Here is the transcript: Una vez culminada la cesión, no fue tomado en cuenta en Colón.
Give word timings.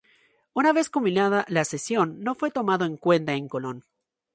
Una 0.59 0.73
vez 0.77 0.89
culminada 0.89 1.45
la 1.47 1.63
cesión, 1.63 2.21
no 2.21 2.33
fue 2.33 2.49
tomado 2.49 2.85
en 2.85 2.97
cuenta 2.97 3.33
en 3.33 3.47
Colón. 3.47 3.85